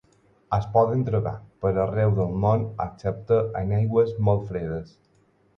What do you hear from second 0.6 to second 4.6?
poden trobar per arreu del món excepte en aigües molt